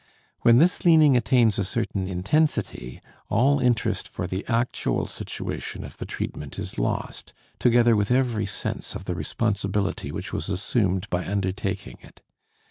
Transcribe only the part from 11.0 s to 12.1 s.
by undertaking